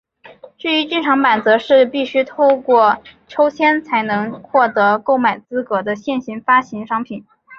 [0.57, 7.23] 至于剧场版则是必须透过抽签才能获得购买资格的限量发行商品。